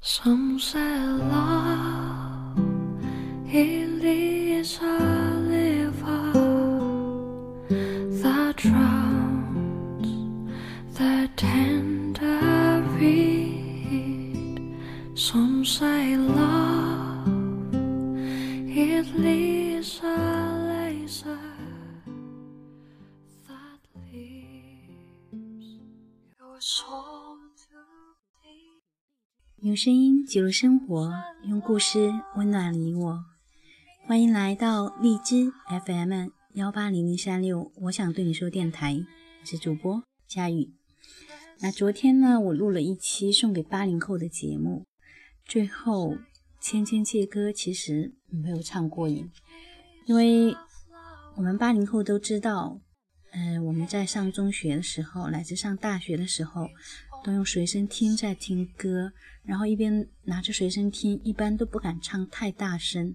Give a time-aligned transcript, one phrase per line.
[0.00, 2.56] Some say love
[3.52, 4.98] is a
[5.48, 6.32] river
[8.22, 10.06] that drowns
[10.96, 14.76] the tender reed.
[15.14, 17.26] Some say love
[18.70, 20.16] it is a
[20.68, 21.40] laser
[23.48, 23.80] that
[24.12, 25.66] leaves
[26.38, 27.17] your soul.
[29.68, 31.12] 用声音记录生活，
[31.44, 33.24] 用故事温暖你我。
[34.06, 35.52] 欢迎来到荔枝
[35.84, 38.98] FM 幺八零零三六，我想对你说电台，
[39.42, 40.72] 我是主播佳宇。
[41.60, 44.86] 那昨天呢，我录了一期送给八零后的节目，
[45.44, 46.14] 最后
[46.62, 49.30] 《千千阙歌》其实没有唱过瘾，
[50.06, 50.56] 因为
[51.36, 52.80] 我们八零后都知道，
[53.32, 56.70] 嗯、我们在上中学的时候，乃至上大学的时候，
[57.24, 63.14] 都用随身听在听歌，然后一边拿着随身听，一般都不敢唱太大声，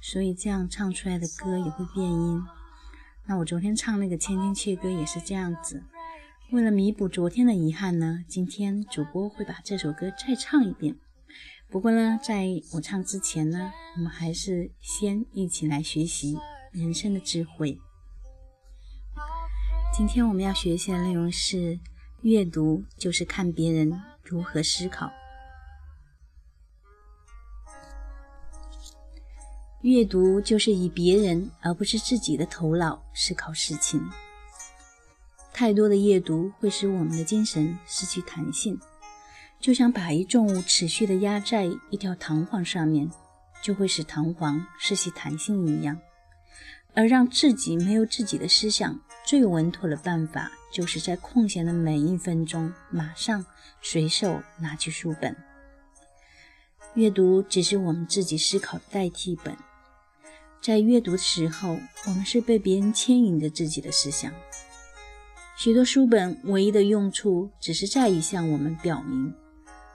[0.00, 2.42] 所以这样唱出来的歌也会变音。
[3.26, 5.82] 那我昨天唱那个《千千阙歌》也是这样子。
[6.52, 10.96] 为了弥补昨天的遗憾呢，今天主播会把这首歌再唱一遍。
[11.68, 16.36] 不过呢，在我唱之前呢，我们还是先一起来学习
[16.72, 17.78] 人生的智慧。
[19.96, 21.78] 今天我们要学习的内容是：
[22.22, 25.10] 阅读就是看别人如何思考。
[29.80, 34.06] 阅读就是以别人而不是自己的头脑思考事情。
[35.54, 38.78] 太多的阅读会使我们的精神失去弹性，
[39.58, 43.10] 就像把一重物持续地压在一条弹簧上面，
[43.62, 45.98] 就会使弹簧失去弹性一样。
[46.92, 53.44] 而让自己没有自己的思想，最稳妥的办法，就是在空闲的每一分钟，马上
[53.82, 55.36] 随手拿起书本。
[56.94, 59.56] 阅读只是我们自己思考的代替本，
[60.60, 64.32] 在阅读的时候，我们是被别人牵引着自己的思想。
[65.56, 69.34] 许多书本唯一的用处，只是在于向我们表明，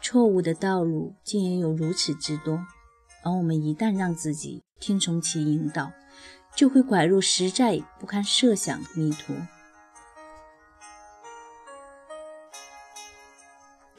[0.00, 2.64] 错误的道路竟然有如此之多，
[3.22, 5.92] 而我们一旦让自己听从其引导，
[6.56, 9.34] 就会拐入实在不堪设想的迷途。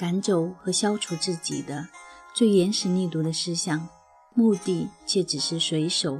[0.00, 1.86] 赶走和消除自己的
[2.34, 3.86] 最原始逆毒的思想，
[4.32, 6.18] 目的却只是随手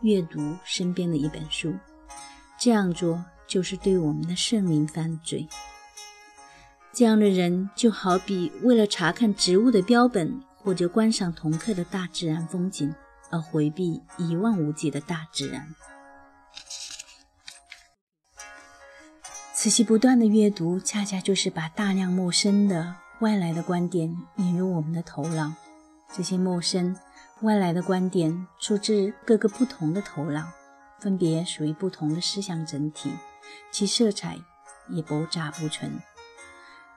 [0.00, 1.74] 阅读身边的一本书。
[2.58, 5.46] 这样做就是对我们的圣灵犯罪。
[6.90, 12.94] 这样的人就好比为了查看植物的标本或者观赏同刻的大自然风景，
[13.28, 15.74] 而回避一望无际的大自然。
[19.54, 25.52] 持续不断的阅读，恰恰就是把大量陌生的外来的观点引入我们的头脑。
[26.14, 26.96] 这些陌生
[27.42, 30.46] 外来的观点出自各个不同的头脑，
[31.00, 33.12] 分别属于不同的思想整体，
[33.72, 34.38] 其色彩
[34.88, 36.00] 也不杂不纯。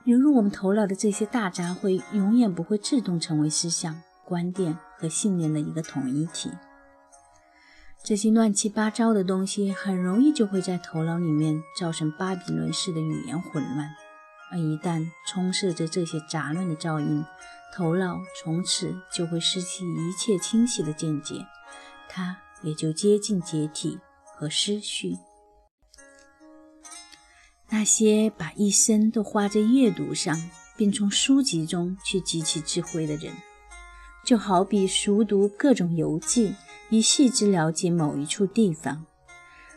[0.03, 6.51] 融入我们头脑的这些大杂烩，永远不会自动成为思想、观点和信念的一个统一体。
[8.03, 13.89] 这些乱七八糟的东西，很容易就会在头脑里面造成巴比伦式的语言混乱。
[14.51, 17.23] 而一旦充斥着这些杂乱的噪音，
[17.73, 21.45] 头脑从此就会失去一切清晰的见解，
[22.09, 25.17] 它也就接近解体和失序。
[27.69, 30.37] 那些把一生都花在阅读上，
[30.75, 33.33] 并从书籍中去汲取智慧的人，
[34.25, 36.53] 就好比熟读各种游记，
[36.89, 39.05] 以细致了解某一处地方。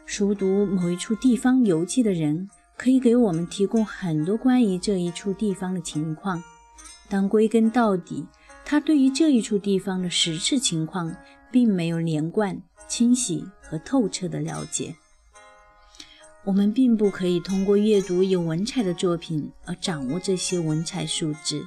[0.05, 6.43] 熟读某一处地方游记的人，可以给我们提供很多关于这一处地方的情况，
[7.09, 8.27] 但归根到底，
[8.65, 11.15] 他对于这一处地方的实质情况，
[11.51, 14.97] 并没有连贯、清晰和透彻的了解。
[16.45, 21.65] 我们并不可以通过阅读有文采的作品而掌握这些文采素质，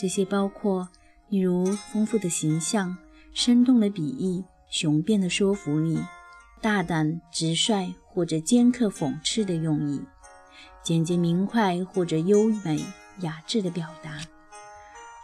[0.00, 0.88] 这些包括
[1.28, 2.96] 例如丰富的形象、
[3.32, 6.00] 生动的比喻、雄辩的说服力、
[6.60, 10.00] 大胆直率或者尖刻讽刺的用意。
[10.82, 12.84] 简洁明快或者优美
[13.20, 14.18] 雅致的表达。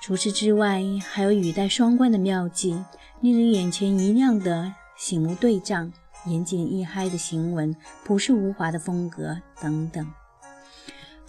[0.02, 2.78] 除此之外，还有语带双关的妙计，
[3.20, 5.90] 令人眼前一亮的醒目对仗，
[6.26, 7.74] 言简意赅的行文，
[8.04, 10.06] 朴实无华的风格等等。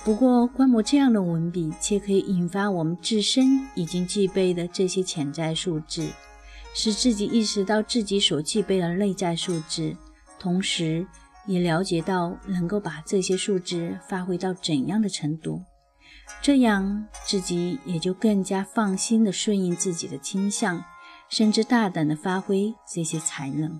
[0.04, 6.10] 不过，观摩这样的文笔，却可以引发我们自身已经具备的这些潜在素质，
[6.74, 9.96] 使自己意识到自己所具备的内在素质，
[10.38, 11.08] 同时。
[11.48, 15.64] 也了解到能够把这些素质发挥到怎样的程度，
[16.42, 20.84] 这样自己也就更加放心的顺应自己的倾向，
[21.30, 23.80] 甚至大胆的发挥这些才能。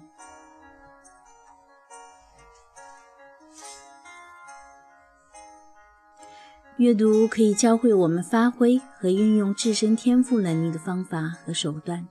[6.78, 12.06] 阅读可以教会我们发挥和运用自身天赋能力的方法和手段，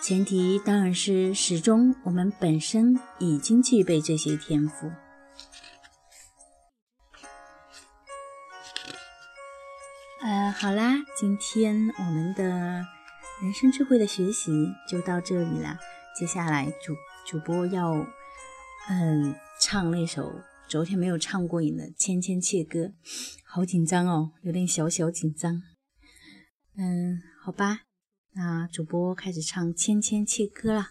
[0.00, 4.90] 前提当然是始终我们本身已经具备这些天赋。
[10.22, 12.44] 呃，好啦，今天我们的
[13.42, 14.50] 人生智慧的学习
[14.88, 15.78] 就到这里了。
[16.18, 16.94] 接下来主
[17.26, 17.92] 主播要
[18.88, 20.32] 嗯唱那首。
[20.68, 22.80] 昨天没有唱过瘾的《千千切歌》，
[23.46, 25.62] 好紧张哦，有点小小紧张。
[26.76, 27.80] 嗯，好吧，
[28.38, 30.90] 那主播开始唱《千千切歌》了。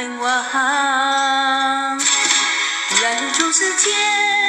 [0.00, 1.98] 难忘？
[3.02, 4.39] 来日总是千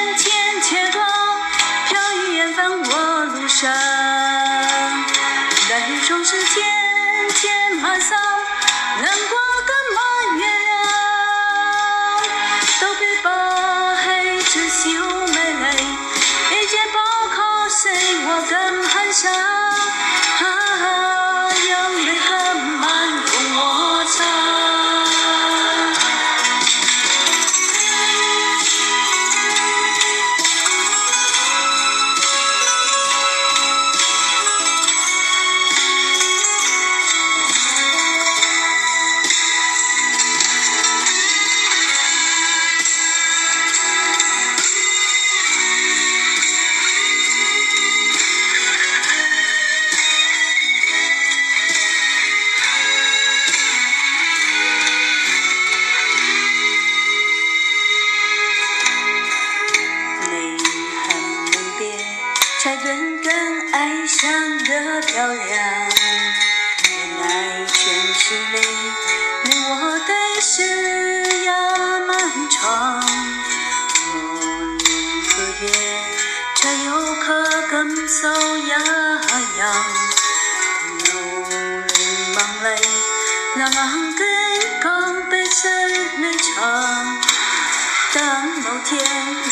[88.83, 88.99] 天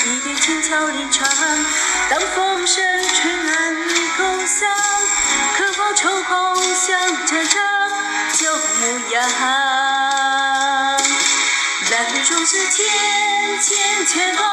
[0.05, 1.27] 一对轻巧连唱，
[2.09, 2.83] 当风声
[3.15, 3.71] 吹来
[4.17, 4.69] 故乡，
[5.57, 7.59] 可否抽空想着这
[8.37, 9.21] 旧模样？
[11.91, 12.85] 来日总是千
[13.61, 14.43] 千阙歌，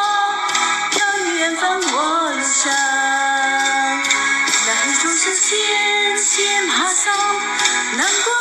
[0.91, 2.73] 飘于远方我路上。
[4.67, 5.57] 来日总是千
[6.25, 7.05] 千马桑，
[7.97, 8.33] 难过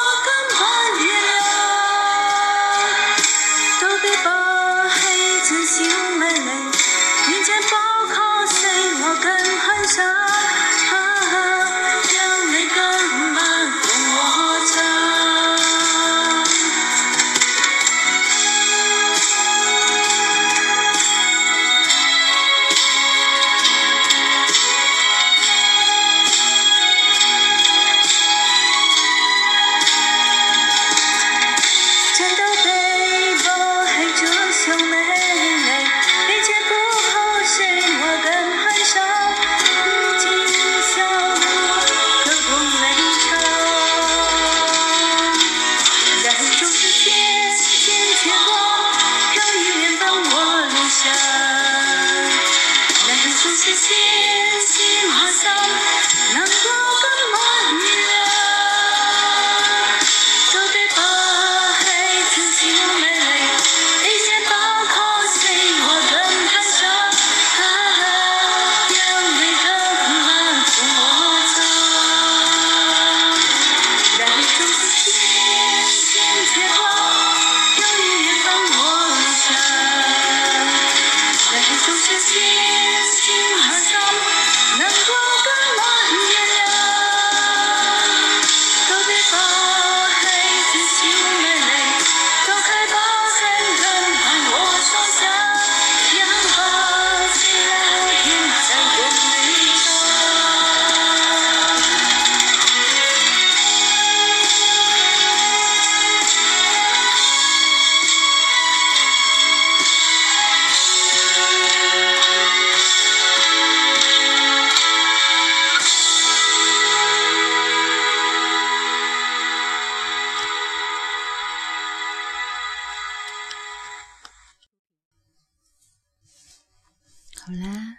[127.46, 127.98] 好啦，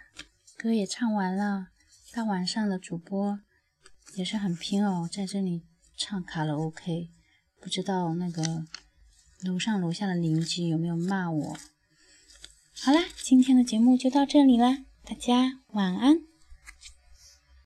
[0.57, 1.69] 歌也唱完了，
[2.11, 3.39] 大晚上的主播
[4.15, 5.63] 也是很拼哦，在这里
[5.95, 7.09] 唱卡拉 OK，
[7.61, 8.65] 不知道那个
[9.39, 11.57] 楼上楼下的邻居有没有骂我？
[12.81, 16.17] 好啦，今天的节目就到这里啦，大家晚安。